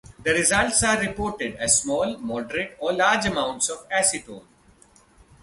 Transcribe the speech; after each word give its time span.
The 0.23 0.33
results 0.33 0.81
are 0.83 0.99
reported 0.99 1.57
as 1.57 1.79
small, 1.83 2.17
moderate, 2.17 2.75
or 2.79 2.91
large 2.91 3.25
amounts 3.25 3.69
of 3.69 3.87
acetone. 3.87 4.43